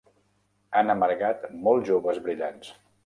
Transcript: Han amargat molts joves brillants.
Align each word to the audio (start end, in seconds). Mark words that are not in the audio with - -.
Han 0.79 0.89
amargat 0.95 1.45
molts 1.67 1.89
joves 1.91 2.19
brillants. 2.29 2.73